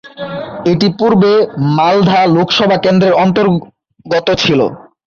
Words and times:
এটি 0.71 0.87
পূর্বে 0.99 1.31
মালদা 1.75 2.19
লোকসভা 2.35 2.77
কেন্দ্রের 2.85 3.17
অন্তর্গত 3.23 4.27
ছিল। 4.43 4.59